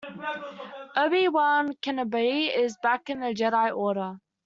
Obi-Wan 0.97 1.73
Kenobi 1.83 2.47
is 2.51 2.75
back 2.81 3.07
in 3.11 3.19
the 3.19 3.35
Jedi 3.35 3.69
Order. 3.77 4.17